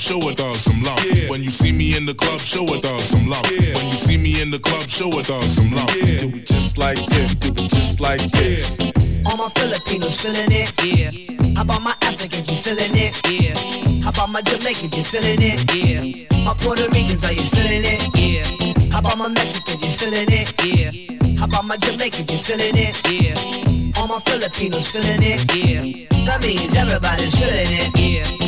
feeling 0.00 0.32
it? 0.32 0.40
All 0.40 0.58
some 0.58 0.82
love. 0.82 1.04
When 1.28 1.42
you 1.42 1.50
see 1.50 1.72
me 1.72 1.96
in 1.96 2.06
the 2.06 2.14
club, 2.14 2.40
show 2.40 2.64
it 2.64 2.84
all 2.84 2.98
some 3.00 3.28
love. 3.28 3.44
When 3.44 3.86
you 3.88 3.94
see 3.94 4.16
me 4.16 4.42
in 4.42 4.50
the 4.50 4.58
club, 4.58 4.88
show 4.88 5.08
it 5.18 5.30
all 5.30 5.48
some 5.48 5.70
love. 5.72 5.88
Do 5.88 6.28
it 6.28 6.46
just 6.46 6.78
like 6.78 6.98
this. 7.06 7.34
Do 7.36 7.48
it 7.48 7.70
just 7.70 8.00
like 8.00 8.30
this? 8.32 8.78
All 9.26 9.36
my 9.36 9.48
Filipinos, 9.50 10.20
feeling 10.20 10.52
it, 10.52 10.72
yeah. 10.84 11.10
How 11.56 11.62
about 11.62 11.82
my 11.82 11.94
Africans, 12.02 12.50
you 12.50 12.56
feeling 12.56 12.94
it, 12.94 13.14
yeah? 13.26 13.76
How 14.06 14.10
about 14.10 14.30
my 14.30 14.40
Jamaicans, 14.40 14.96
you 14.96 15.02
feelin' 15.02 15.42
it, 15.42 15.74
yeah? 15.74 16.00
My 16.44 16.54
Puerto 16.54 16.86
Ricans, 16.90 17.24
are 17.24 17.32
you 17.32 17.42
feeling 17.42 17.82
it? 17.84 18.06
Yeah. 18.14 18.46
How 18.92 19.00
about 19.00 19.18
my 19.18 19.26
Mexicans, 19.26 19.82
you 19.82 19.90
feeling 19.98 20.28
it? 20.30 20.54
Yeah. 20.62 21.38
How 21.40 21.46
about 21.46 21.64
my 21.64 21.76
Jamaicans, 21.76 22.30
you 22.30 22.38
feeling 22.38 22.76
it? 22.76 22.94
Yeah. 23.10 24.00
All 24.00 24.06
my 24.06 24.20
Filipinos 24.20 24.86
feeling 24.92 25.22
it? 25.22 25.42
Yeah. 25.52 26.06
That 26.24 26.40
means 26.40 26.72
everybody's 26.76 27.34
feeling 27.34 27.66
it? 27.66 27.98
Yeah. 27.98 28.45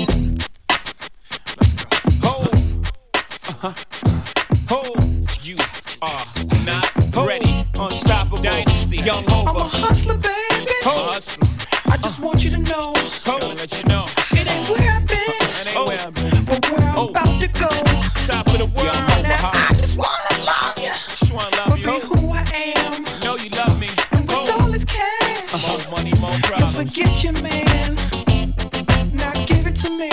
Uh-huh. 3.61 3.75
Ho. 4.69 4.95
You 5.43 5.57
are 6.01 6.25
not 6.65 6.89
ready. 7.27 7.67
Unstoppable 7.77 8.39
dynasty. 8.39 8.99
Young 8.99 9.25
Hova. 9.27 9.51
I'm 9.51 9.57
a 9.57 9.65
hustler, 9.65 10.17
baby. 10.17 10.71
Ho. 10.85 11.11
Hustler. 11.11 11.49
I 11.87 11.97
just 11.97 12.21
want 12.21 12.45
you 12.45 12.51
to 12.51 12.59
know. 12.59 12.93
Ho. 12.95 13.39
Gotta 13.41 13.55
let 13.55 13.77
you 13.77 13.83
know. 13.89 14.07
It 14.31 14.49
ain't 14.49 14.69
where 14.69 14.89
I've 14.89 15.05
been. 15.09 15.19
It 15.19 15.75
ain't 15.75 15.89
where 15.89 15.99
I've 15.99 16.15
been. 16.15 16.45
But 16.45 16.71
where 16.71 16.89
I'm 16.89 17.09
about 17.09 17.41
to 17.41 17.49
go. 17.49 17.69
Top 18.27 18.47
of 18.47 18.59
the 18.59 18.71
world. 18.77 18.95
Now 19.27 19.51
I 19.53 19.75
just 19.75 19.99
wanna 19.99 20.45
love 20.47 20.79
you. 20.79 20.93
Just 21.09 21.33
wanna 21.33 21.57
love 21.57 21.71
But 21.71 21.81
you. 21.81 21.87
be 21.87 22.07
who 22.07 22.31
I 22.31 22.45
am. 22.77 23.05
Know 23.25 23.37
you 23.39 23.51
love 23.51 23.81
me. 23.81 23.89
And 24.13 24.21
with 24.21 24.31
Ho. 24.31 24.63
all 24.63 24.71
this 24.71 24.85
cash. 24.85 25.67
More 25.67 25.91
money, 25.91 26.13
more 26.21 26.31
You 26.59 26.67
forget 26.79 27.25
your 27.25 27.33
man. 27.43 27.97
Now 29.13 29.33
give 29.47 29.67
it 29.67 29.75
to 29.83 29.91
me. 29.91 30.11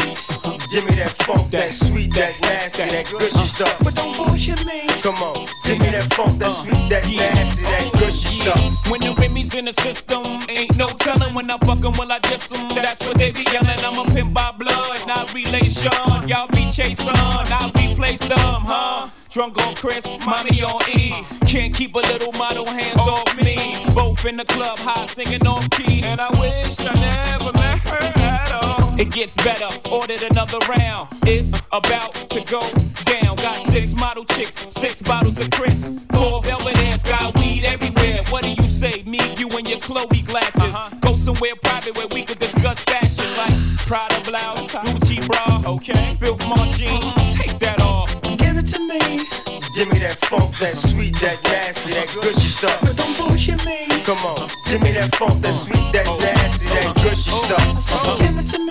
Give 0.71 0.83
me 0.83 0.95
that 0.95 1.14
funk, 1.25 1.51
that 1.51 1.74
sweet, 1.74 2.13
that 2.13 2.39
nasty, 2.42 2.83
that 2.83 3.10
gushy 3.10 3.36
uh-huh. 3.36 3.45
stuff. 3.45 3.77
But 3.83 3.95
don't 3.95 4.16
bullshit 4.16 4.63
me. 4.66 4.88
Come 5.01 5.16
on, 5.16 5.48
give 5.63 5.80
me 5.80 5.89
that 5.89 6.13
funk, 6.13 6.38
that 6.39 6.48
uh-huh. 6.48 6.63
sweet, 6.63 6.89
that 6.89 7.06
nasty, 7.06 7.63
that 7.63 7.92
oh, 7.94 8.00
gushy 8.00 8.27
stuff. 8.42 8.92
When 8.92 9.01
the 9.01 9.13
Remy's 9.19 9.54
in 9.56 9.66
the 9.66 9.74
system. 9.74 10.24
Ain't 10.48 10.77
no 10.77 10.88
telling 10.88 11.33
when 11.33 11.50
I 11.50 11.57
fuck 11.57 11.83
'em, 11.83 11.94
will 11.98 12.12
I 12.12 12.19
diss 12.19 12.51
'em? 12.51 12.69
That's 12.69 13.04
what 13.06 13.18
they 13.18 13.31
be 13.31 13.44
yelling. 13.51 13.80
I'm 13.83 13.98
a 14.00 14.06
pimp 14.12 14.33
by 14.33 14.51
blood, 14.51 15.07
not 15.07 15.33
relation. 15.33 15.92
Y'all 16.27 16.48
be 16.48 16.72
chasing, 16.72 17.10
I 17.10 17.71
replace 17.75 18.19
them, 18.19 18.62
huh? 18.71 19.10
Drunk 19.30 19.57
on 19.66 19.75
Cris, 19.75 20.06
mommy 20.25 20.62
on 20.63 20.81
E. 20.89 21.25
Can't 21.48 21.74
keep 21.74 21.94
a 21.95 22.00
little 22.00 22.31
model 22.33 22.66
hands 22.66 23.01
off 23.01 23.36
me. 23.36 23.86
Both 23.94 24.24
in 24.25 24.38
the 24.38 24.45
club, 24.45 24.78
high 24.80 25.07
singing 25.07 25.45
on 25.45 25.68
key. 25.69 26.04
And 26.04 26.21
I 26.21 26.30
wish 26.39 26.80
I 26.80 26.94
never 26.94 27.55
It 29.06 29.12
gets 29.12 29.36
better, 29.36 29.69
ordered 29.92 30.24
another 30.24 30.57
round. 30.68 31.10
It's 31.28 31.54
about 31.72 32.16
to 32.31 32.44
go 32.44 32.60
down. 33.06 33.36
Got 33.36 33.57
six 33.68 33.94
model 33.94 34.25
chicks, 34.25 34.56
six 34.74 35.00
bottles 35.00 35.38
of 35.38 35.52
Cris. 35.52 35.92
Four 36.12 36.42
velvet 36.42 36.75
ass, 36.80 37.04
got 37.04 37.38
weed 37.38 37.66
everywhere. 37.66 38.24
What 38.30 38.44
do 38.44 38.50
you 38.50 38.63
say? 38.63 39.04
Me, 39.06 39.19
you, 39.38 39.48
and 39.50 39.69
your 39.69 39.78
Chloe 39.78 40.22
glasses. 40.25 40.75
Go 41.02 41.16
somewhere 41.18 41.56
private 41.62 41.96
where 41.96 42.07
we 42.07 42.24
could 42.25 42.40
discuss 42.40 42.80
fashion 42.80 43.31
like 43.38 43.78
Prada 43.86 44.19
blouse, 44.24 44.72
Gucci 44.72 45.25
bra, 45.28 45.62
okay? 45.74 46.16
Filth 46.19 46.42
Mart 46.48 46.75
jeans, 46.75 47.36
take 47.36 47.60
that 47.60 47.80
off. 47.84 48.10
Give 48.24 48.57
it 48.57 48.66
to 48.74 48.80
me. 48.80 49.24
Give 49.75 49.88
me 49.88 50.00
that 50.00 50.18
funk, 50.25 50.57
that 50.57 50.75
sweet, 50.75 51.13
that 51.22 51.44
nasty, 51.44 51.92
that 51.92 52.07
gushy 52.22 52.48
stuff. 52.48 52.81
But 52.81 52.98
don't 52.98 53.16
bullshit 53.19 53.63
me. 53.66 53.86
Come 54.04 54.18
on, 54.25 54.50
give 54.66 54.81
me 54.81 54.94
that 54.94 55.16
funk, 55.16 55.44
that 55.44 55.54
sweet, 55.54 55.94
that 55.94 56.07
nasty, 56.19 56.66
that 56.66 56.96
gushy 56.96 57.30
stuff. 57.30 57.92
Uh-huh. 57.92 58.18
Give 58.18 58.40
it 58.40 58.48
to 58.48 58.60
me. 58.60 58.64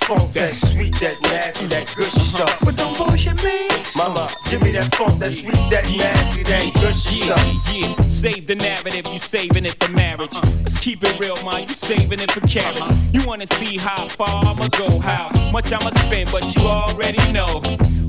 Give 0.00 0.10
me 0.10 0.16
that 0.16 0.20
funk, 0.20 0.32
that 0.32 0.56
sweet, 0.56 0.94
that 1.00 1.22
nasty, 1.22 1.66
that 1.66 1.86
gushy 1.94 2.20
uh-huh. 2.20 2.46
stuff. 2.46 2.60
But 2.64 2.76
don't 2.76 2.96
bullshit 2.96 3.42
me. 3.42 3.68
Mama, 3.94 4.30
give 4.50 4.62
me 4.62 4.72
that 4.72 4.94
funk, 4.94 5.18
that 5.20 5.32
sweet, 5.32 5.52
that 5.70 5.84
nasty, 5.84 6.42
that 6.44 6.74
gushy 6.74 7.26
Yeah, 7.26 7.36
stuff. 7.36 7.74
yeah. 7.74 8.00
Save 8.02 8.46
the 8.46 8.54
narrative, 8.54 9.06
you 9.12 9.18
saving 9.18 9.64
it 9.66 9.74
for 9.82 9.90
marriage. 9.92 10.34
Uh-huh. 10.34 10.50
Let's 10.60 10.78
keep 10.78 11.02
it 11.02 11.18
real, 11.20 11.36
man. 11.44 11.68
You 11.68 11.74
saving 11.74 12.20
it 12.20 12.30
for 12.30 12.40
carriage. 12.40 12.80
Uh-huh. 12.80 12.94
You 13.12 13.26
wanna 13.26 13.46
see 13.58 13.76
how 13.76 14.08
far 14.08 14.44
I'ma 14.44 14.68
go, 14.68 14.98
how 14.98 15.30
much 15.52 15.72
I'ma 15.72 15.90
spend, 15.90 16.30
but 16.32 16.42
you 16.56 16.62
already 16.62 17.32
know. 17.32 17.62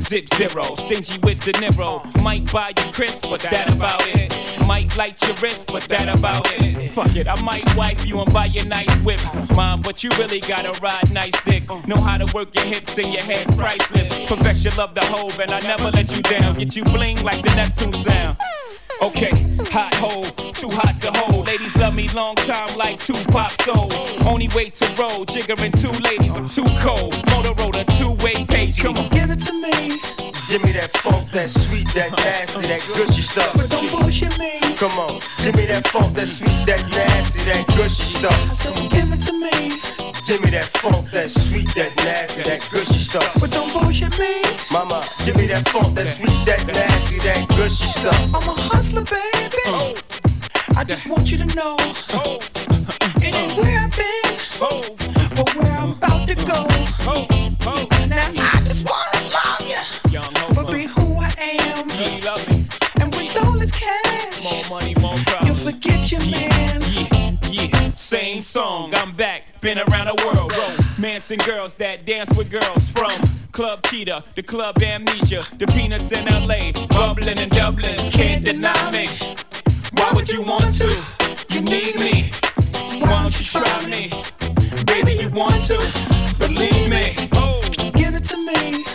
Zip 0.07 0.29
zero, 0.35 0.75
stingy 0.75 1.17
with 1.23 1.41
the 1.41 1.51
Niro. 1.53 2.05
Might 2.21 2.51
buy 2.51 2.73
you 2.77 2.91
crisp, 2.91 3.27
but 3.27 3.41
that 3.41 3.73
about 3.75 4.03
it. 4.05 4.31
Might 4.67 4.95
light 4.95 5.19
your 5.25 5.35
wrist, 5.37 5.67
but 5.71 5.81
that 5.83 6.07
about 6.15 6.47
it. 6.51 6.91
Fuck 6.91 7.15
it, 7.15 7.27
I 7.27 7.41
might 7.41 7.75
wipe 7.75 8.05
you 8.05 8.21
and 8.21 8.31
buy 8.31 8.45
you 8.45 8.63
nice 8.65 8.95
whips. 8.99 9.27
Mom, 9.55 9.81
but 9.81 10.03
you 10.03 10.11
really 10.11 10.39
gotta 10.41 10.79
ride 10.79 11.11
nice 11.11 11.33
dick. 11.43 11.67
Know 11.87 11.97
how 11.97 12.19
to 12.19 12.31
work 12.35 12.53
your 12.53 12.65
hips 12.65 12.95
and 12.99 13.11
your 13.11 13.23
hands 13.23 13.55
priceless. 13.57 14.09
Profess 14.27 14.63
your 14.63 14.73
love 14.75 14.93
the 14.93 15.03
Hov, 15.05 15.39
and 15.39 15.51
I 15.51 15.59
never 15.61 15.89
let 15.89 16.15
you 16.15 16.21
down. 16.21 16.55
Get 16.57 16.75
you 16.75 16.83
bling 16.83 17.23
like 17.23 17.43
the 17.43 17.55
Neptune 17.55 17.93
sound. 17.93 18.37
Okay, 19.01 19.31
hot 19.71 19.93
hole, 19.95 20.23
too 20.53 20.69
hot 20.69 21.01
to 21.01 21.11
hold. 21.11 21.47
Ladies 21.47 21.75
love 21.75 21.93
me 21.95 22.07
long 22.09 22.35
time 22.35 22.77
like 22.77 22.99
Tupac 22.99 23.51
soul. 23.63 23.89
Only 24.25 24.47
way 24.49 24.69
to 24.69 24.85
roll, 24.97 25.25
jiggering 25.25 25.73
two 25.79 25.91
ladies, 26.01 26.33
I'm 26.35 26.47
too 26.47 26.65
cold. 26.79 27.13
Motorola, 27.25 27.85
two-way 27.97 28.45
page. 28.45 28.77
Come 28.79 28.95
on. 28.95 29.09
Give 29.09 29.29
it 29.31 29.41
to 29.41 29.53
me. 29.53 29.99
Give 30.47 30.63
me 30.63 30.71
that 30.73 30.95
funk, 30.97 31.31
that 31.31 31.49
sweet, 31.49 31.87
that 31.95 32.11
nasty, 32.17 32.61
that 32.67 32.81
gushy 32.93 33.21
stuff. 33.21 33.53
But 33.55 33.69
don't 33.69 33.89
bullshit 33.89 34.37
me. 34.37 34.59
Come 34.77 34.91
on, 34.99 35.19
give 35.43 35.55
me 35.55 35.65
that 35.65 35.87
funk, 35.87 36.15
that 36.15 36.27
sweet, 36.27 36.65
that 36.67 36.87
nasty, 36.89 37.43
that 37.45 37.65
gushy 37.75 38.03
stuff. 38.03 38.37
So 38.61 38.71
give 38.89 39.11
it 39.11 39.21
to 39.25 39.33
me. 39.33 39.81
Give 40.27 40.41
me 40.43 40.51
that 40.51 40.65
funk, 40.77 41.09
that 41.11 41.31
sweet, 41.31 41.67
that 41.75 41.95
nasty, 41.97 42.43
that 42.43 42.67
gushy 42.71 42.99
stuff. 42.99 43.31
But 43.39 43.51
don't 43.51 43.71
bullshit 43.73 44.17
me. 44.19 44.41
Mama, 44.71 45.07
give 45.25 45.35
me 45.35 45.47
that 45.47 45.67
funk, 45.69 45.95
that 45.95 46.07
sweet, 46.07 46.45
that 46.45 46.65
nasty, 46.67 47.17
that 47.19 47.47
gushy 47.49 47.87
stuff. 47.87 48.15
I'm 48.33 48.47
a 48.49 48.53
hustler, 48.69 49.03
baby. 49.03 49.57
Oh. 49.67 49.95
I 50.77 50.83
just 50.83 51.07
want 51.07 51.31
you 51.31 51.37
to 51.37 51.45
know 51.55 51.77
Oh, 52.13 52.39
it 53.17 53.33
ain't 53.33 53.57
where 53.57 53.79
I've 53.79 53.91
been, 53.91 54.39
oh, 54.59 54.83
but 55.35 55.55
where 55.55 55.71
I'm 55.71 55.91
about 55.91 56.27
to 56.27 56.35
go. 56.35 56.67
oh, 57.07 57.27
oh. 57.65 57.94
Same 68.05 68.43
song. 68.43 68.93
I'm 68.93 69.15
back, 69.15 69.59
been 69.61 69.79
around 69.79 70.05
the 70.05 70.23
world. 70.23 70.53
Romancing 70.99 71.39
girls 71.39 71.73
that 71.75 72.05
dance 72.05 72.29
with 72.37 72.51
girls 72.51 72.87
from 72.87 73.19
Club 73.51 73.81
Cheetah, 73.87 74.23
the 74.35 74.43
Club 74.43 74.79
Amnesia, 74.81 75.43
the 75.57 75.65
Peanuts 75.65 76.11
in 76.11 76.25
LA, 76.25 76.71
bubbling 76.89 77.39
in 77.39 77.49
Dublin. 77.49 77.97
Can't 78.11 78.45
deny 78.45 78.91
me. 78.91 79.07
Why 79.93 80.11
would 80.13 80.29
you 80.29 80.43
want 80.43 80.75
to? 80.75 81.03
You 81.49 81.61
need 81.61 81.99
me. 81.99 82.29
Why 82.99 83.23
don't 83.23 83.39
you 83.39 83.45
try 83.45 83.85
me? 83.87 84.11
Baby, 84.85 85.23
you 85.23 85.29
want 85.29 85.65
to? 85.65 85.77
Believe 86.37 86.87
me. 86.87 87.15
Oh, 87.33 87.61
Give 87.95 88.13
it 88.13 88.25
to 88.25 88.37
me, 88.37 88.85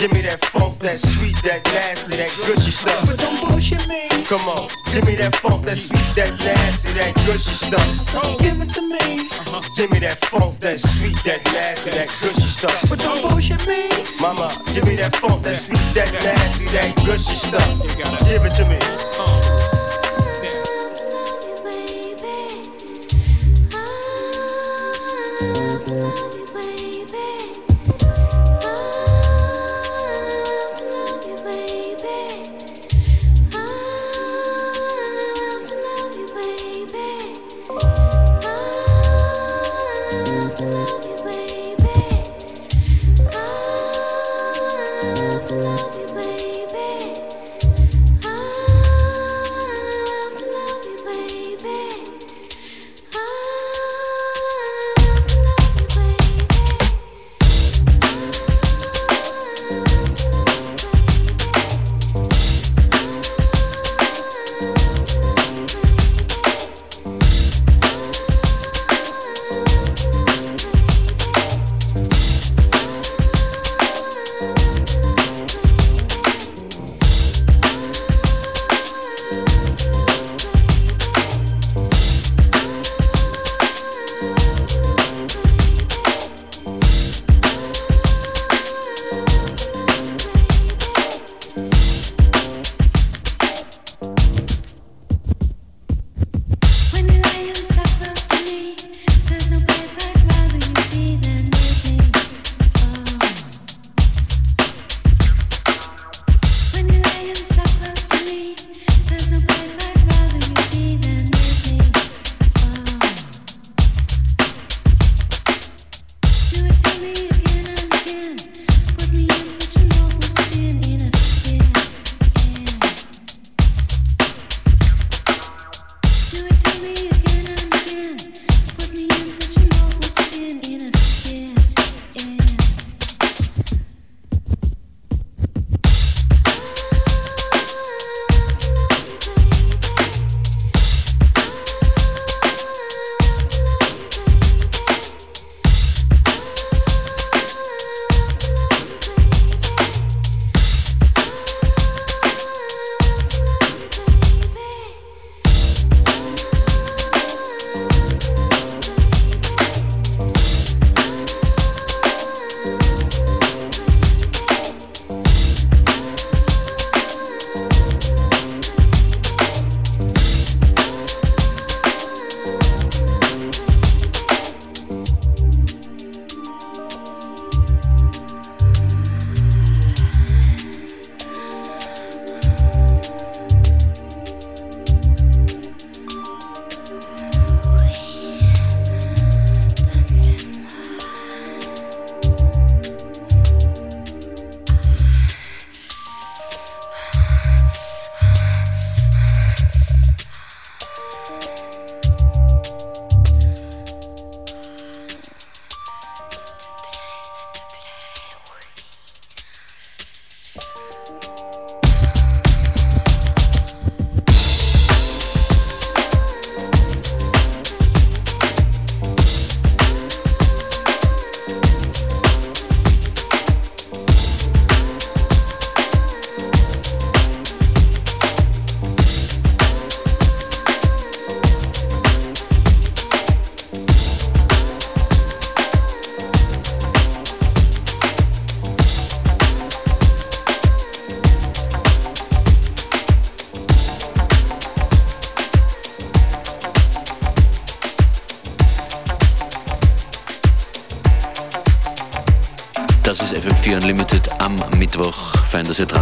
Give 0.00 0.14
me 0.14 0.22
that 0.22 0.42
funk, 0.46 0.78
that 0.78 0.98
sweet, 0.98 1.36
that 1.42 1.62
nasty, 1.66 2.16
that 2.16 2.30
gushy 2.46 2.70
stuff. 2.70 3.04
but 3.04 3.18
don't 3.18 3.38
bullshit 3.38 3.86
me. 3.86 4.08
Come 4.24 4.48
on, 4.48 4.70
give 4.94 5.04
me 5.04 5.14
that 5.16 5.36
funk, 5.36 5.66
that 5.66 5.76
sweet, 5.76 6.00
that 6.16 6.38
nasty, 6.40 6.94
that 6.94 7.14
gushy 7.26 7.52
stuff. 7.52 8.08
So 8.08 8.38
give 8.38 8.62
it 8.62 8.70
to 8.70 8.80
me, 8.80 9.28
uh-huh. 9.28 9.60
Give 9.76 9.90
me 9.90 9.98
that 9.98 10.24
funk, 10.24 10.58
that 10.60 10.80
sweet, 10.80 11.22
that 11.24 11.44
nasty, 11.44 11.90
that 11.90 12.08
gushy 12.22 12.48
stuff. 12.48 12.80
but 12.88 12.98
don't 12.98 13.28
bullshit 13.28 13.60
me. 13.68 13.90
Mama, 14.18 14.50
give 14.72 14.86
me 14.86 14.96
that 14.96 15.14
funk, 15.16 15.42
that 15.42 15.56
sweet, 15.56 15.76
that 15.92 16.10
nasty, 16.14 16.64
that 16.72 16.96
gushy 17.04 17.34
stuff. 17.34 17.68
Give 18.24 18.42
it 18.42 18.54
to 18.56 18.64
me. 18.70 18.78
Uh-huh. 18.80 19.39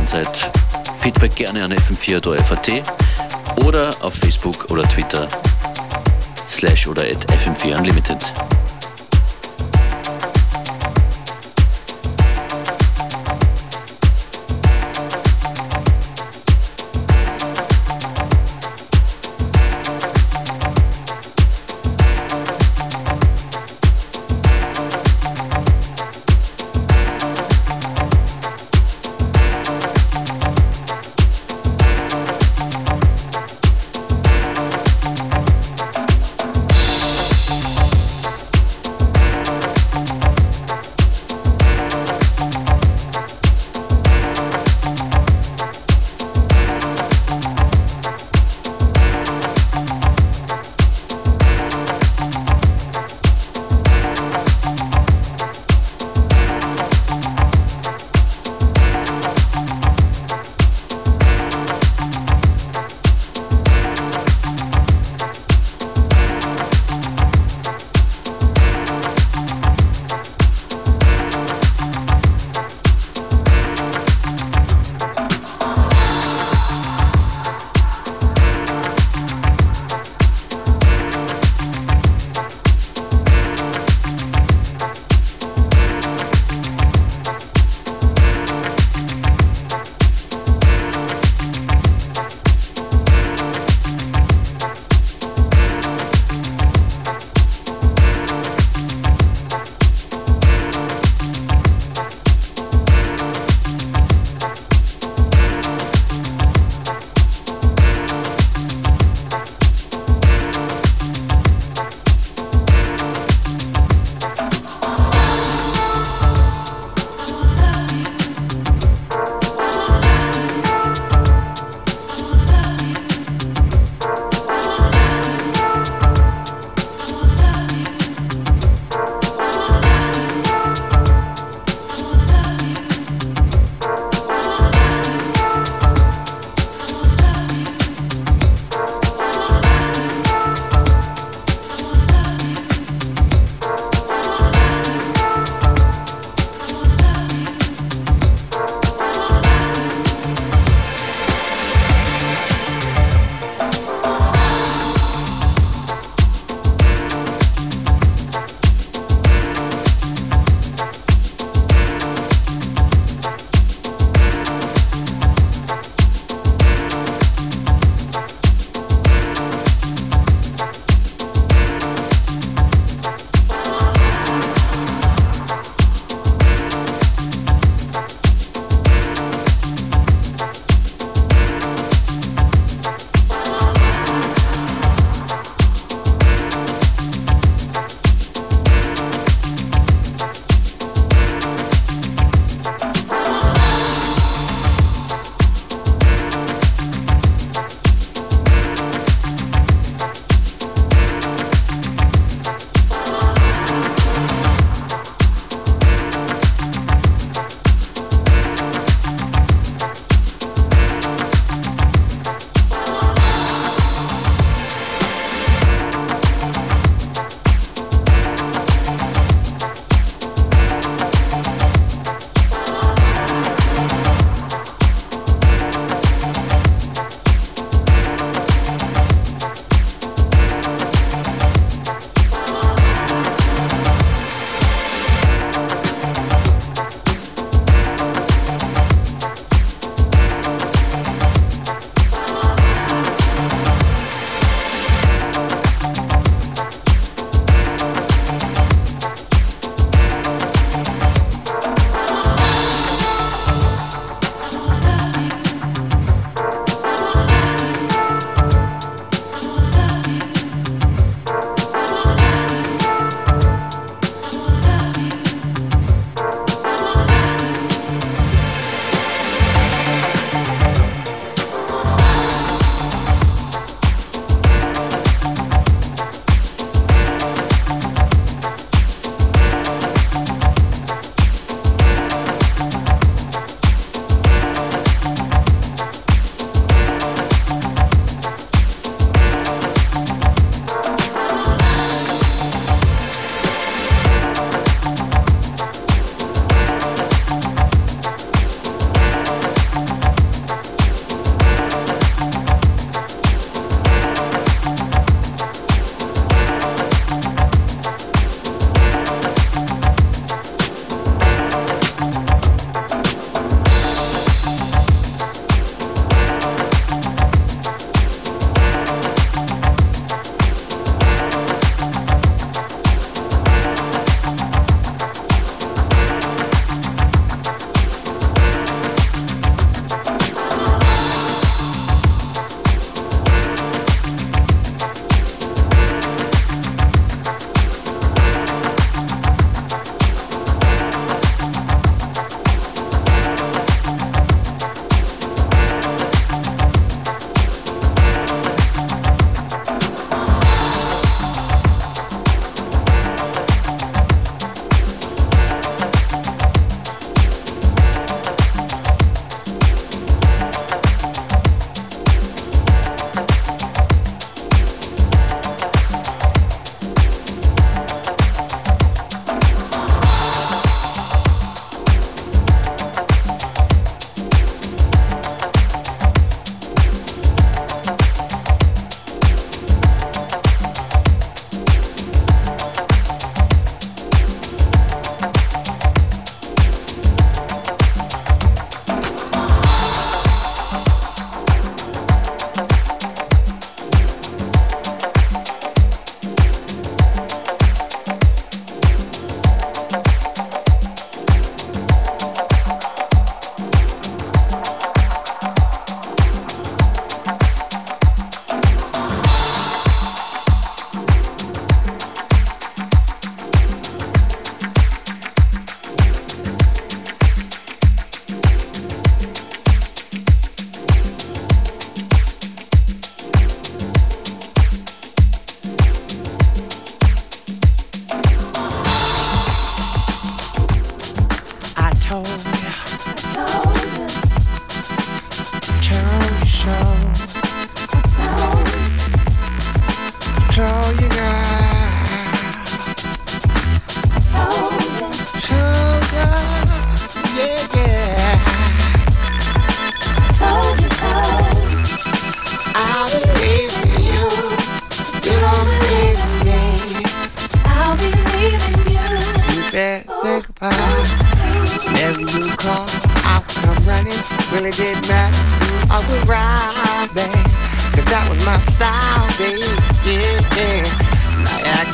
Seid. 0.09 0.50
Feedback 1.00 1.35
gerne 1.37 1.65
an 1.65 1.73
fm4.at 1.73 2.83
oder 3.65 3.95
auf 4.00 4.15
Facebook 4.15 4.71
oder 4.71 4.83
Twitter 4.88 5.29
slash 6.49 6.87
oder 6.87 7.03
at 7.03 7.27
fm4 7.31 8.58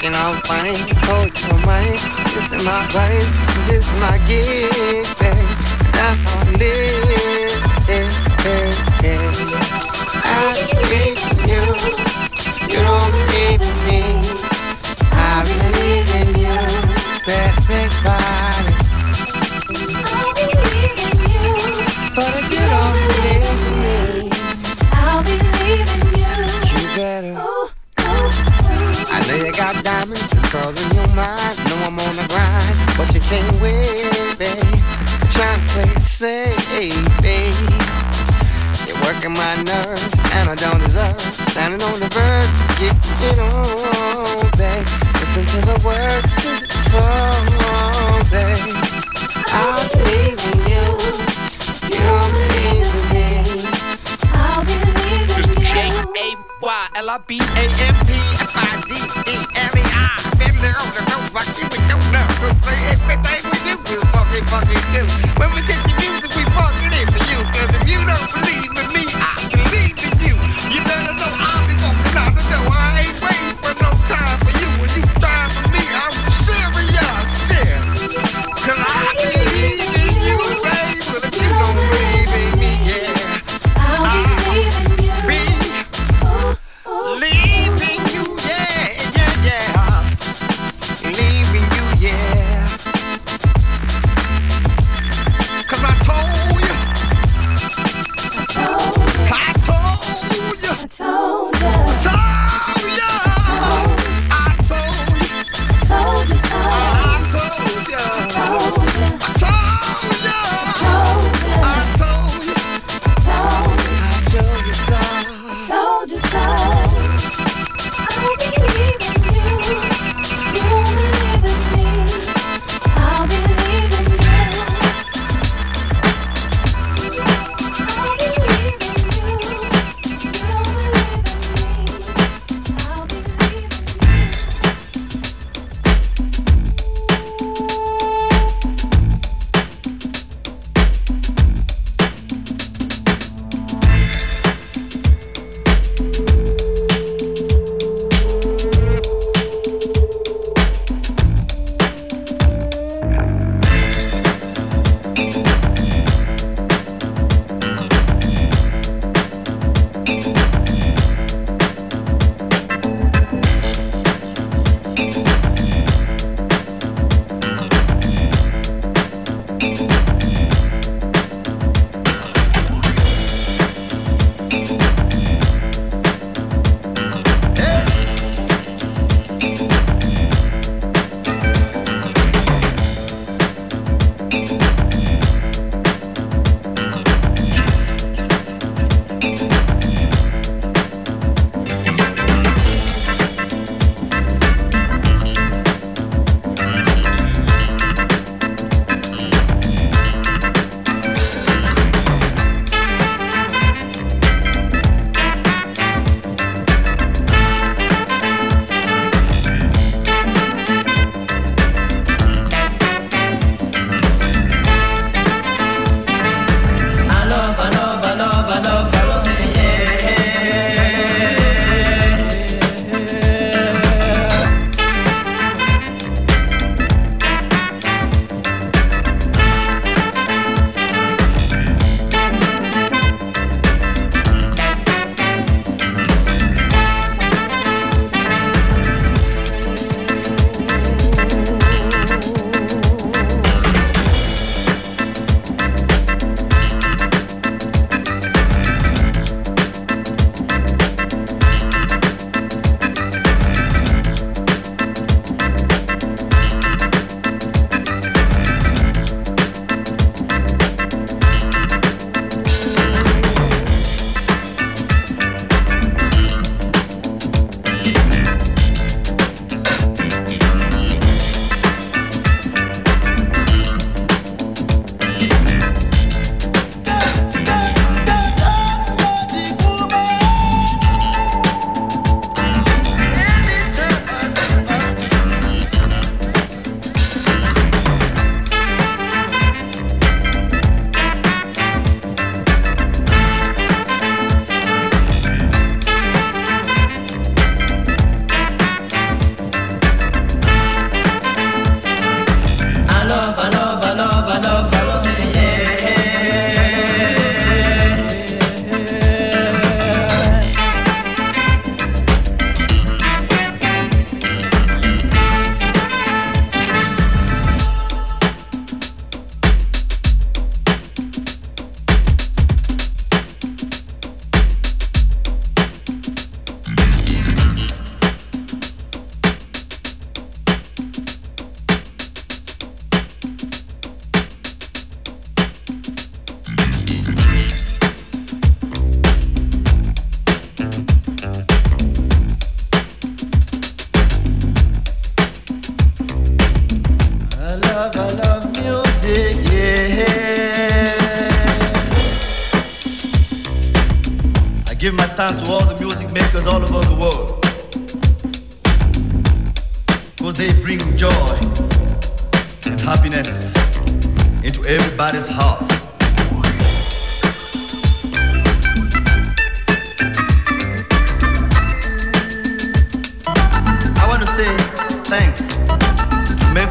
thinking 0.04 0.20
I'm 0.20 0.40
fine. 0.42 0.74
Hold 1.06 1.32
your 1.40 1.58
mind, 1.66 1.98
this 2.34 2.52
is 2.52 2.64
my 2.64 2.86
vibe, 2.92 3.66
this 3.66 3.86
is 3.86 4.00
my 4.00 4.18
gift, 4.26 5.18
babe. 5.18 5.48
That's 5.92 6.20
how 6.20 6.40
I 6.40 6.52
live. 6.58 7.62
Yeah, 7.88 8.10
yeah, 8.44 8.72
yeah. 9.02 9.32
I 10.24 10.60
believe 10.70 11.20
in 11.30 11.48
you, 11.48 11.64
you 12.70 12.80
don't 12.84 13.12
believe 13.12 13.62
in 13.62 13.76
me. 13.88 14.02
I 15.12 15.42
believe 15.48 16.10
in 16.20 16.28
you, 16.38 16.58
better 17.26 17.60
think 17.62 18.43
been 33.34 33.60
waiting, 33.60 34.80
trying 35.30 35.60
to 35.60 35.72
play 35.72 36.00
safe, 36.02 37.20
babe. 37.20 37.54
You're 38.86 39.00
working 39.02 39.32
my 39.32 39.54
nerves, 39.64 40.14
and 40.34 40.50
I 40.50 40.54
don't 40.54 40.78
deserve 40.78 41.20
standing 41.50 41.82
on 41.82 41.98
the 41.98 42.08
verge, 42.10 42.78
Get 42.78 43.32
it 43.32 43.38
on. 43.40 43.73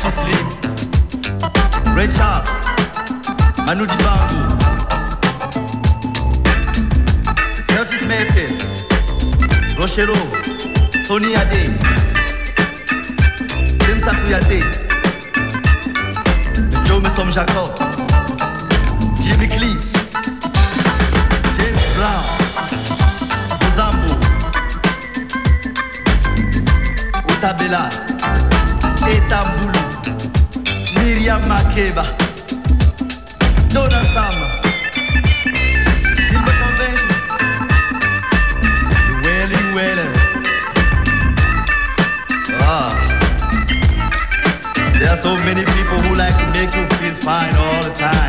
tu 0.04 0.10
sleep. 0.12 0.48
Ray 1.96 2.08
Charles 2.18 2.50
Manu 3.66 3.86
Dibango 3.86 4.42
Curtis 7.70 8.02
Mayfield 8.02 8.60
Rochero 9.80 10.18
Sony 11.08 11.36
Ade. 11.36 11.64
James 13.86 14.04
Akuyate. 14.04 14.60
Joe 16.86 17.00
Messom 17.00 17.30
Jacob. 17.32 17.72
Jimmy 19.22 19.48
Cliff. 19.48 19.86
James 21.56 21.84
Brown. 21.96 22.24
Ozambo 23.68 24.14
Otabela. 27.32 27.90
Etambulu 29.08 29.83
Miriam 31.24 31.44
Makeba, 31.44 32.04
Sam, 34.14 34.36
Silver 36.28 36.56
Convention, 36.60 37.12
Ah, 42.60 42.92
there 45.00 45.12
are 45.12 45.18
so 45.18 45.38
many 45.38 45.64
people 45.64 46.02
who 46.02 46.14
like 46.14 46.38
to 46.40 46.48
make 46.52 46.76
you 46.76 46.86
feel 46.98 47.16
fine 47.16 47.56
all 47.56 47.84
the 47.86 47.94
time. 47.94 48.23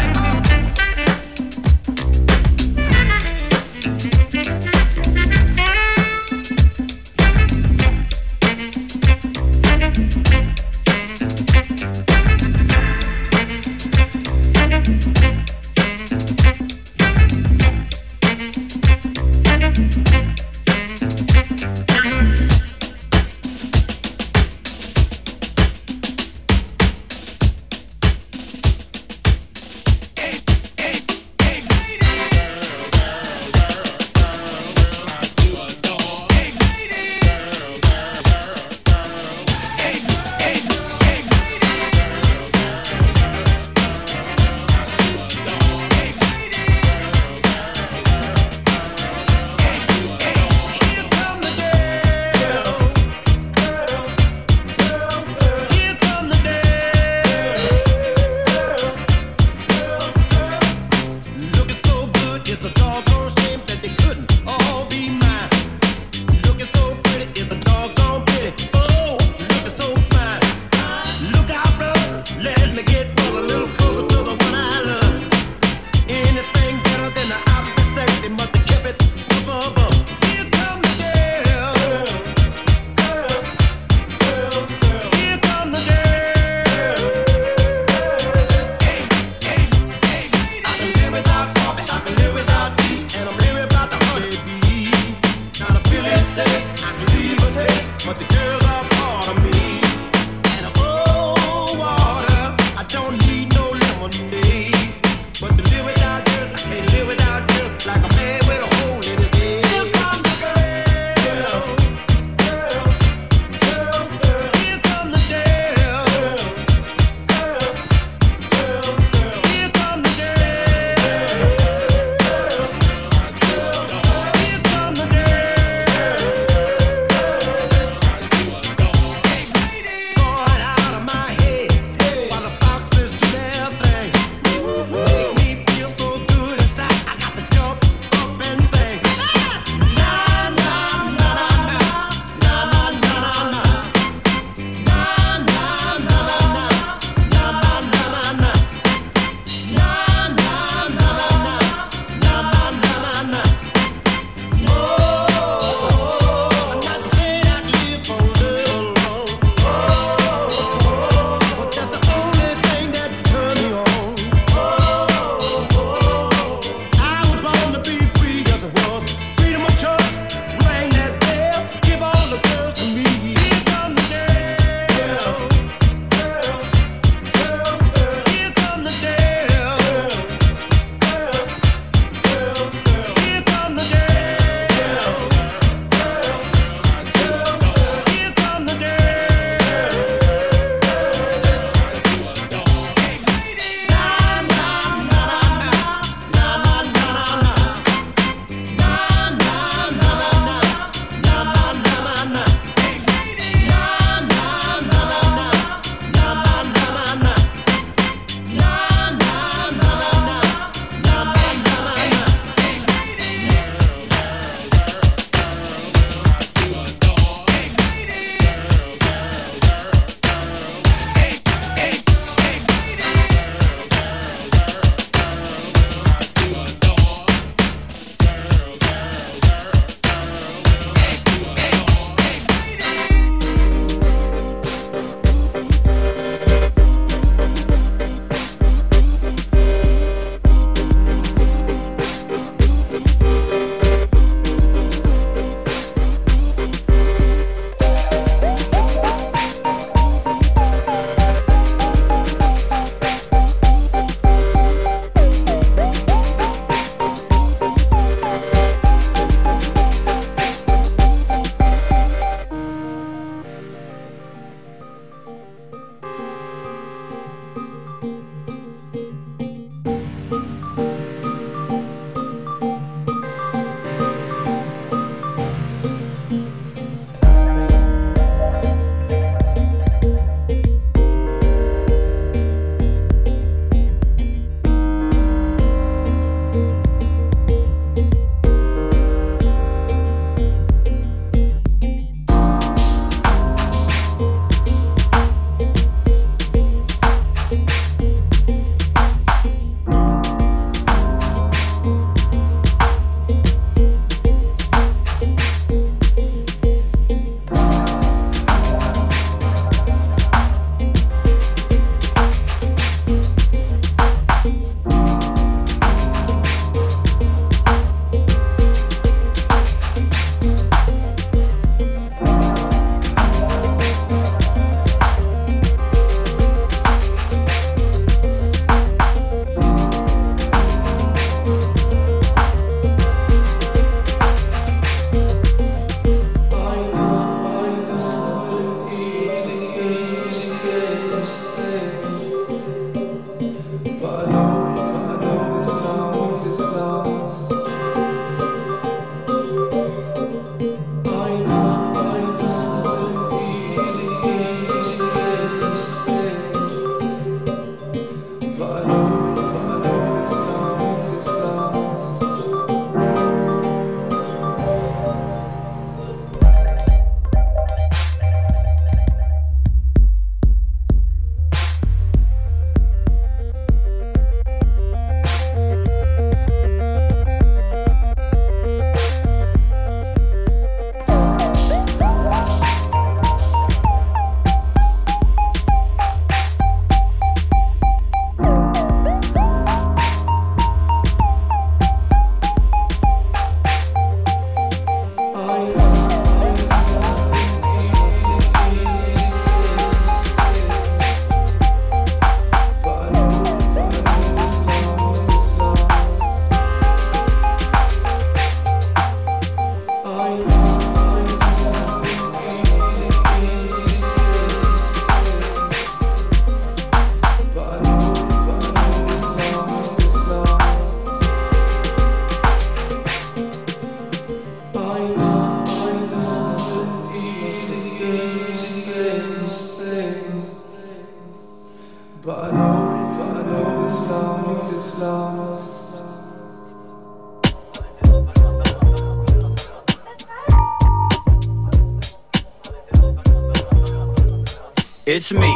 It's 445.16 445.30
me, 445.30 445.54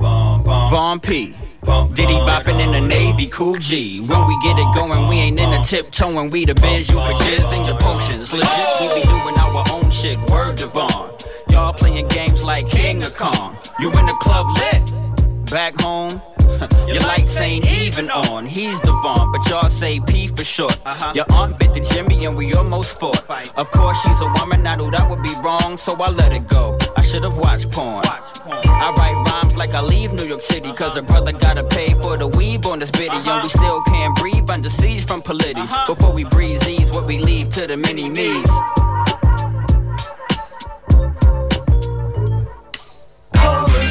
Vaughn 0.00 0.98
P. 0.98 1.32
Diddy 1.92 2.14
bopping 2.14 2.58
in 2.58 2.72
the 2.72 2.80
Navy, 2.80 3.26
cool 3.26 3.54
G. 3.54 4.00
When 4.00 4.26
we 4.26 4.36
get 4.42 4.58
it 4.58 4.74
going, 4.74 5.06
we 5.06 5.18
ain't 5.18 5.38
in 5.38 5.50
the 5.52 5.62
tiptoeing. 5.62 6.30
We 6.30 6.44
the 6.44 6.54
biz, 6.54 6.88
you 6.88 6.96
for 6.96 7.12
jizz 7.12 7.52
and 7.56 7.64
your 7.64 7.78
potions. 7.78 8.32
Legit, 8.32 8.48
we 8.80 9.00
be 9.00 9.06
doing 9.06 9.38
our 9.38 9.64
own 9.70 9.92
shit. 9.92 10.18
Word 10.28 10.56
to 10.56 10.66
Vaughn. 10.66 11.14
Y'all 11.48 11.72
playing 11.72 12.08
games 12.08 12.44
like 12.44 12.68
King 12.70 12.98
of 13.04 13.16
Kong. 13.16 13.56
You 13.78 13.88
in 13.92 14.06
the 14.06 14.14
club 14.14 14.48
lit, 14.56 14.92
back 15.52 15.80
home. 15.80 16.20
Your 16.88 17.00
lights 17.02 17.36
ain't 17.36 17.70
even 17.70 18.10
on. 18.10 18.46
He's 18.46 18.80
the 18.80 18.86
Devon, 18.86 19.30
but 19.30 19.48
y'all 19.48 19.70
say 19.70 20.00
P 20.00 20.26
for 20.26 20.42
short. 20.42 20.76
Uh-huh. 20.84 21.12
Your 21.14 21.26
aunt 21.34 21.58
bit 21.60 21.72
the 21.72 21.80
Jimmy 21.80 22.24
and 22.24 22.36
we 22.36 22.52
almost 22.54 22.98
fought. 22.98 23.30
Of 23.56 23.70
course, 23.70 24.00
she's 24.00 24.20
a 24.20 24.32
woman, 24.40 24.66
I 24.66 24.74
knew 24.74 24.90
that 24.90 25.08
would 25.08 25.22
be 25.22 25.32
wrong, 25.44 25.76
so 25.76 25.92
I 26.02 26.10
let 26.10 26.32
it 26.32 26.48
go. 26.48 26.77
Should've 27.08 27.38
watched 27.38 27.70
porn. 27.72 28.02
I 28.04 28.92
write 28.98 29.14
rhymes 29.32 29.56
like 29.56 29.70
I 29.70 29.80
leave 29.80 30.12
New 30.12 30.24
York 30.24 30.42
City, 30.42 30.72
cause 30.74 30.94
a 30.94 31.02
brother 31.02 31.32
gotta 31.32 31.64
pay 31.64 31.94
for 32.02 32.18
the 32.18 32.28
weave 32.28 32.66
on 32.66 32.80
this 32.80 32.90
bitty. 32.90 33.16
And 33.16 33.42
we 33.42 33.48
still 33.48 33.80
can't 33.84 34.14
breathe 34.16 34.50
under 34.50 34.68
siege 34.68 35.06
from 35.06 35.22
Polity. 35.22 35.62
Before 35.86 36.12
we 36.12 36.24
breathe 36.24 36.60
these, 36.62 36.90
what 36.90 37.06
we 37.06 37.18
leave 37.18 37.48
to 37.52 37.66
the 37.66 37.78
mini 37.78 38.10
me's. 38.10 38.46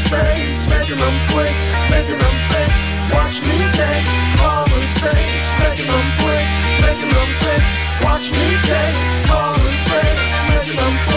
Spades, 0.05 0.70
making 0.70 0.95
them 0.95 1.18
quick, 1.34 1.57
making 1.89 2.20
them 2.22 2.38
thick. 2.53 2.72
Watch 3.11 3.41
me 3.43 3.57
take 3.74 4.05
Poland 4.38 4.88
spades, 4.95 5.49
making 5.59 5.88
them 5.89 6.07
quick, 6.22 6.47
making 6.86 7.11
them 7.11 7.30
thick. 7.41 7.63
Watch 8.05 8.32
me 8.32 8.45
take 8.61 8.95
Poland 9.26 9.76
spades, 9.84 10.47
making 10.47 10.78
them 10.78 10.95
quick, 11.09 11.16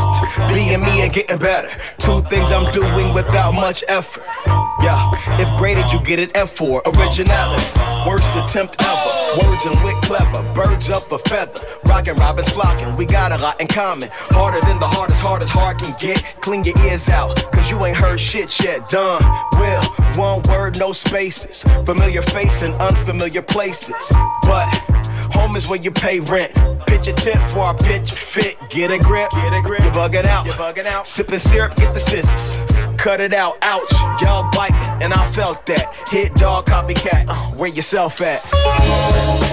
being 0.53 0.81
me 0.81 1.01
and 1.01 1.13
getting 1.13 1.37
better. 1.37 1.69
Two 1.97 2.21
things 2.23 2.51
I'm 2.51 2.71
doing 2.71 3.13
without 3.13 3.53
much 3.53 3.83
effort. 3.87 4.23
Yeah, 4.81 5.11
if 5.39 5.47
graded, 5.59 5.91
you 5.91 5.99
get 6.01 6.19
an 6.19 6.31
F 6.33 6.51
for 6.51 6.81
originality. 6.85 7.63
Worst 8.07 8.29
attempt 8.29 8.81
ever. 8.81 9.11
Words 9.43 9.65
and 9.65 9.83
wit 9.83 9.95
clever. 10.03 10.41
Birds 10.53 10.89
up 10.89 11.11
a 11.11 11.19
feather. 11.19 11.65
Rockin' 11.85 12.15
robins 12.15 12.49
flocking. 12.49 12.95
We 12.95 13.05
got 13.05 13.31
a 13.31 13.41
lot 13.43 13.61
in 13.61 13.67
common. 13.67 14.09
Harder 14.31 14.59
than 14.65 14.79
the 14.79 14.87
hardest, 14.87 15.21
hard 15.21 15.43
as 15.43 15.49
hard 15.49 15.79
can 15.79 15.95
get. 15.99 16.23
Clean 16.41 16.63
your 16.63 16.77
ears 16.85 17.09
out, 17.09 17.35
cause 17.51 17.69
you 17.69 17.83
ain't 17.85 17.97
heard 17.97 18.19
shit 18.19 18.59
yet. 18.63 18.89
Done. 18.89 19.21
Will. 19.53 19.83
One 20.15 20.41
word, 20.49 20.79
no 20.79 20.93
spaces. 20.93 21.63
Familiar 21.85 22.21
face 22.23 22.63
in 22.63 22.73
unfamiliar 22.73 23.41
places. 23.41 24.11
But 24.41 24.67
home 25.33 25.55
is 25.55 25.69
where 25.69 25.79
you 25.79 25.91
pay 25.91 26.19
rent. 26.21 26.53
Pitch 26.91 27.07
a 27.07 27.13
tent 27.13 27.49
for 27.49 27.59
our 27.59 27.73
pitch 27.73 28.11
fit. 28.11 28.57
Get 28.69 28.91
a 28.91 28.99
grip, 28.99 29.31
get 29.31 29.53
a 29.53 29.61
grip. 29.61 29.79
You're 29.81 29.93
bugging 29.93 30.25
out, 30.25 30.45
you're 30.45 30.55
bugging 30.55 30.85
out. 30.85 31.07
Sipping 31.07 31.39
syrup, 31.39 31.73
get 31.77 31.93
the 31.93 32.01
scissors. 32.01 32.57
Cut 32.97 33.21
it 33.21 33.33
out, 33.33 33.57
ouch. 33.61 33.93
Y'all 34.21 34.51
biting, 34.51 35.01
and 35.01 35.13
I 35.13 35.31
felt 35.31 35.65
that. 35.67 35.95
Hit 36.09 36.35
dog, 36.35 36.65
copycat. 36.65 37.27
Uh, 37.29 37.55
where 37.55 37.69
yourself 37.69 38.19
at? 38.21 39.50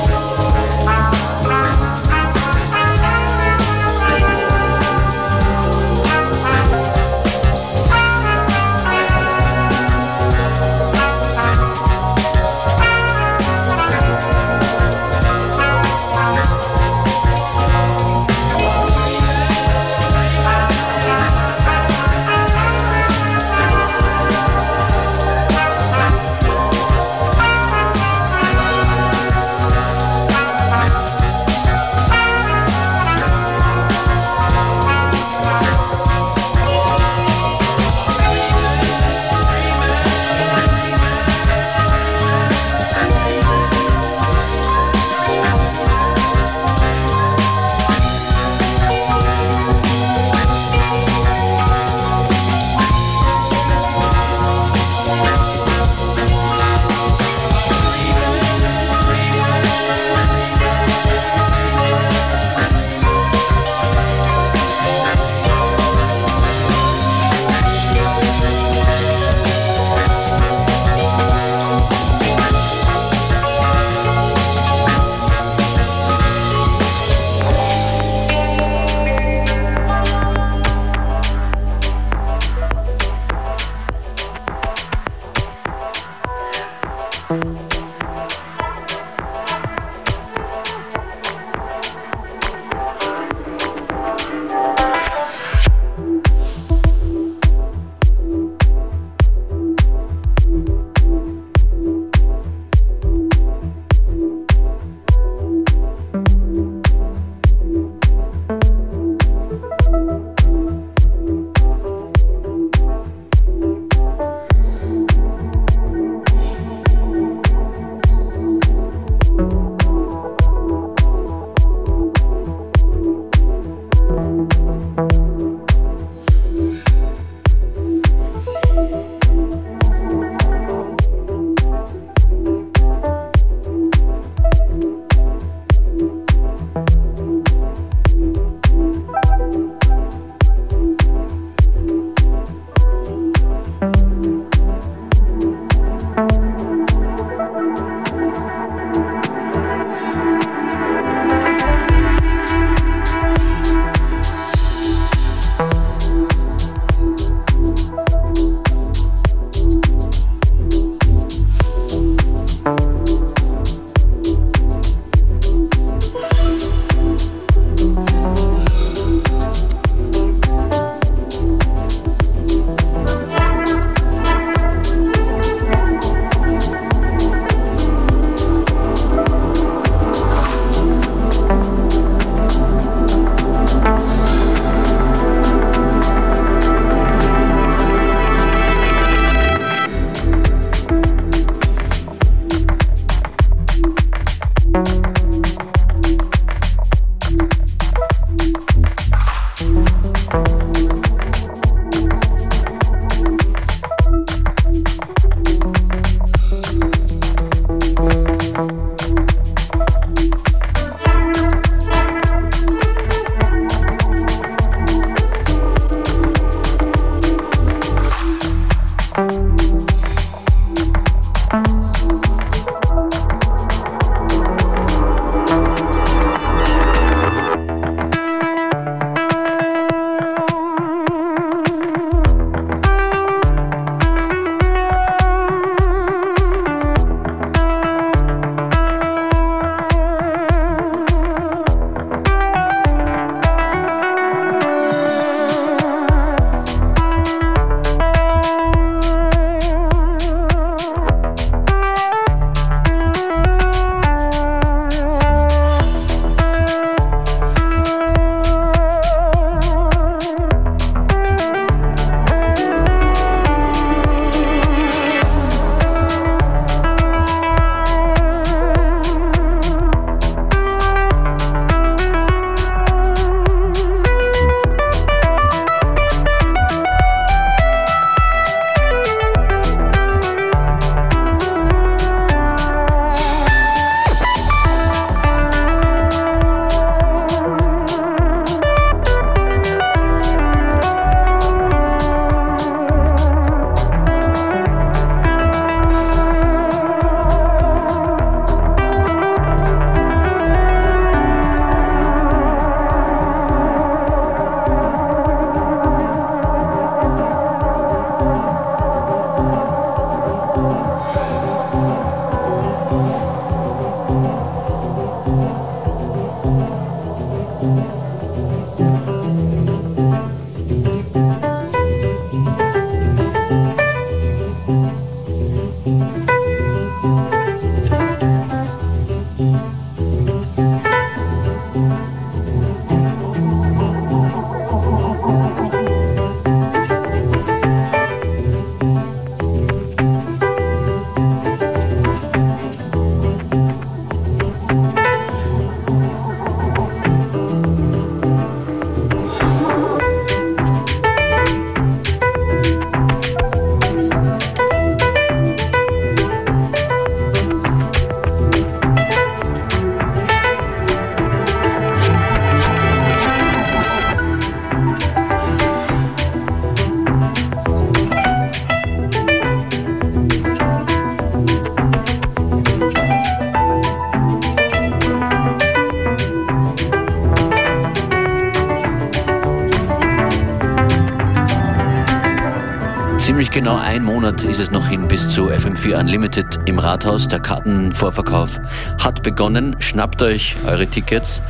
Ziemlich 383.49 383.64
genau 383.64 383.80
ein 383.80 384.05
Monat 384.05 384.44
ist 384.44 384.61
es 384.61 384.70
noch 384.70 384.86
hin 384.88 385.09
bis 385.09 385.26
zu 385.30 385.49
FM4 385.51 385.99
Unlimited 385.99 386.61
im 386.66 386.78
Rathaus. 386.78 387.28
Der 387.28 387.40
Kartenvorverkauf 387.40 388.61
hat 389.03 389.22
begonnen. 389.22 389.74
Schnappt 389.78 390.20
euch 390.20 390.57
eure 390.66 390.86
Tickets. 390.86 391.40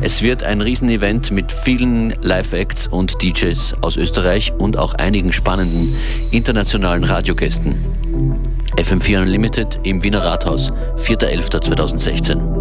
Es 0.00 0.22
wird 0.22 0.44
ein 0.44 0.60
Riesenevent 0.60 1.32
mit 1.32 1.50
vielen 1.50 2.10
Live-Acts 2.22 2.86
und 2.86 3.20
DJs 3.22 3.74
aus 3.80 3.96
Österreich 3.96 4.52
und 4.56 4.76
auch 4.76 4.94
einigen 4.94 5.32
spannenden 5.32 5.92
internationalen 6.30 7.02
Radiogästen. 7.02 7.74
FM4 8.76 9.22
Unlimited 9.22 9.80
im 9.82 10.04
Wiener 10.04 10.22
Rathaus, 10.22 10.70
4.11.2016. 10.96 12.57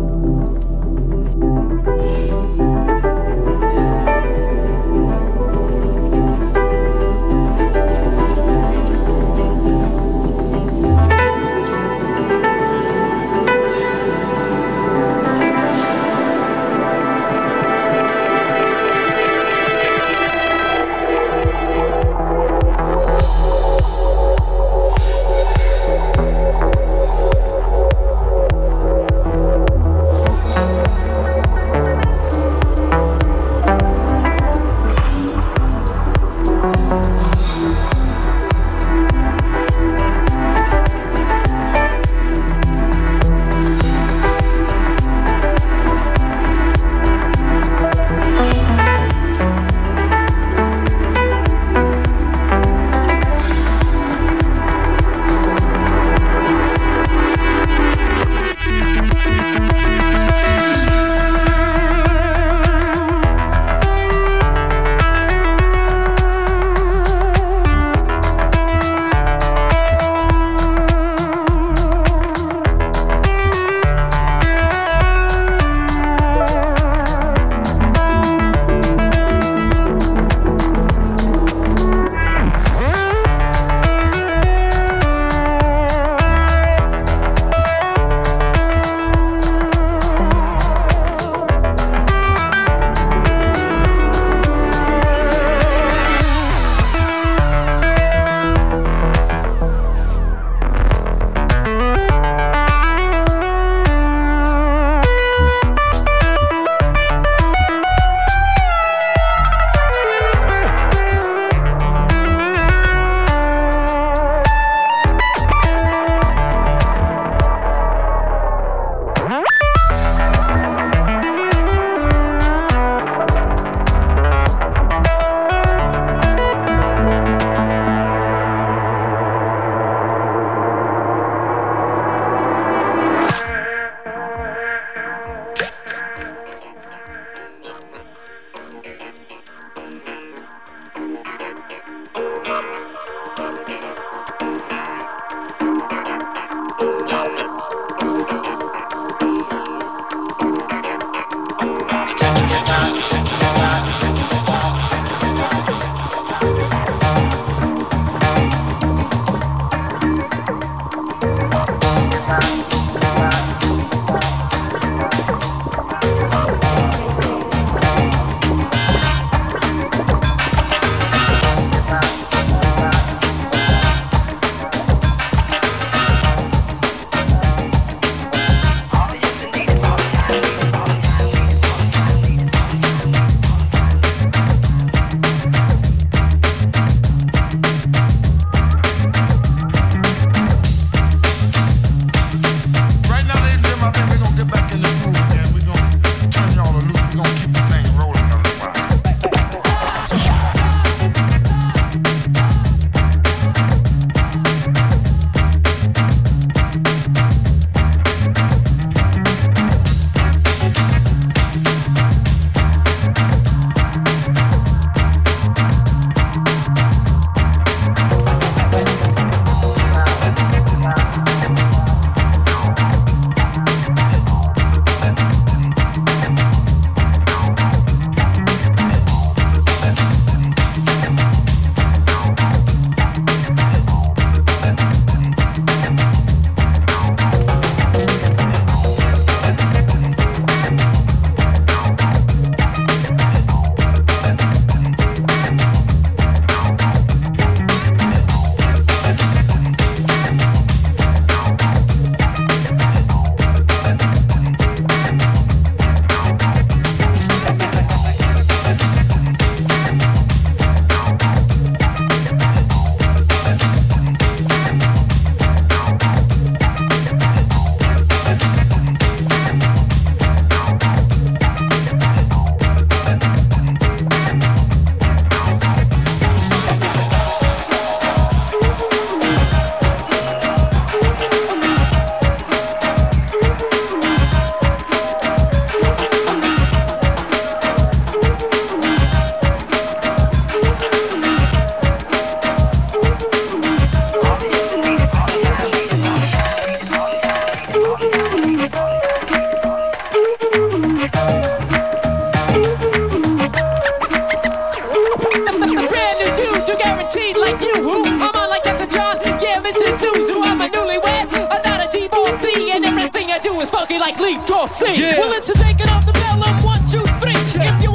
It's 313.59 313.71
funky 313.71 313.97
like 313.97 314.19
Lee 314.19 314.37
Dorsey. 314.45 314.91
Yeah. 314.93 315.17
Well, 315.17 315.33
it's 315.33 315.49
a 315.49 315.53
taking 315.53 315.89
off 315.89 316.05
the 316.05 316.13
bell 316.13 316.43
of 316.43 316.63
one, 316.63 316.79
two, 316.91 317.03
three. 317.19 317.33
Yeah. 317.59 317.86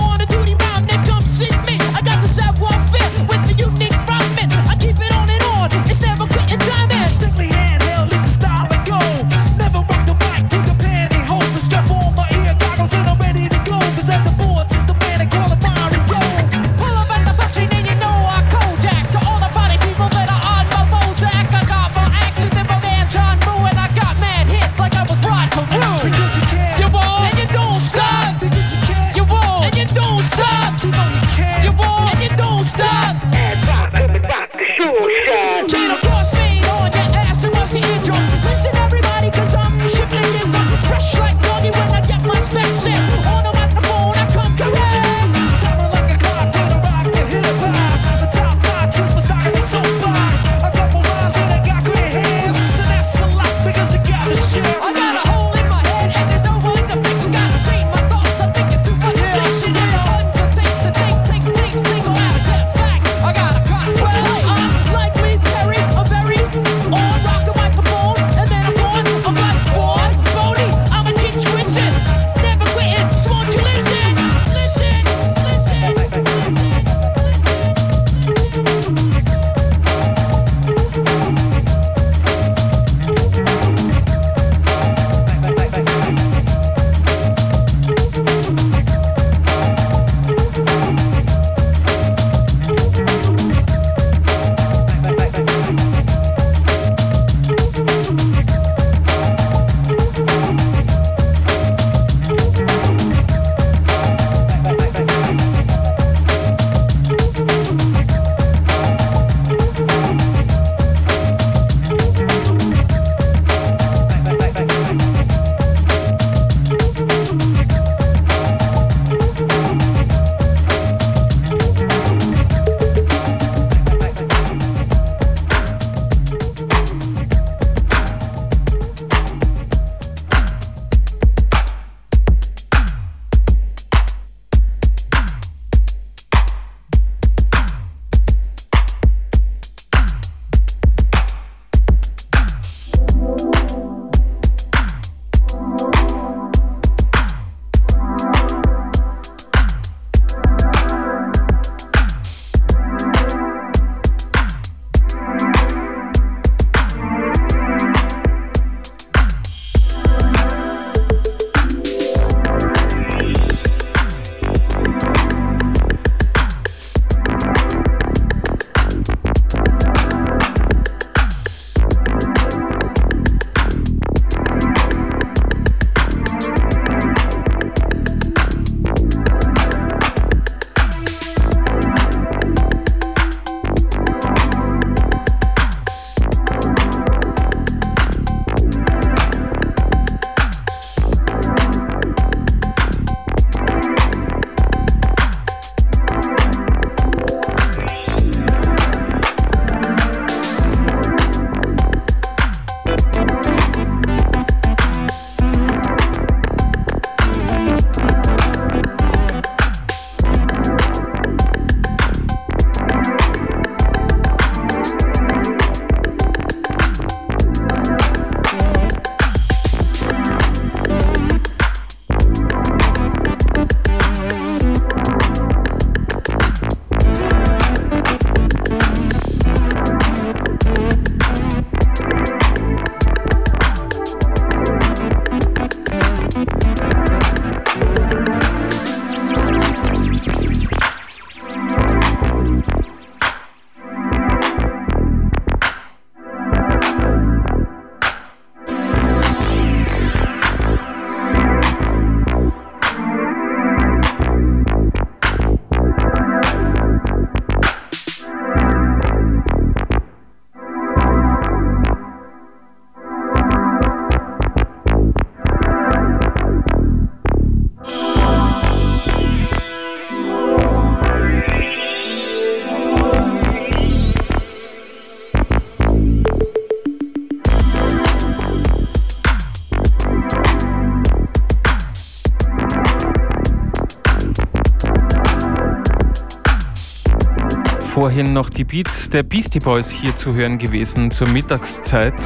vorhin 288.03 288.33
noch 288.33 288.51
die 288.51 288.65
Beats 288.65 289.11
der 289.11 289.23
Beastie 289.23 289.61
Boys 289.61 289.93
hier 289.93 290.17
zu 290.17 290.35
hören 290.35 290.59
gewesen 290.59 291.13
zur 291.13 291.29
Mittagszeit. 291.29 292.21